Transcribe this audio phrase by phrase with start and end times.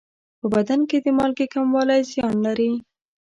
[0.39, 2.71] په بدن کې د مالګې کموالی زیان لري.